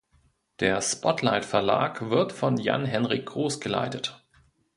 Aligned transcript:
Der 0.61 0.81
Spotlight 0.81 1.45
Verlag 1.45 2.09
wird 2.09 2.31
von 2.31 2.57
Jan 2.57 2.85
Henrik 2.87 3.27
Groß 3.27 3.59
geleitet. 3.59 4.19